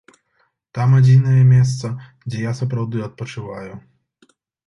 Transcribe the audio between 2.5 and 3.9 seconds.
сапраўды адпачываю.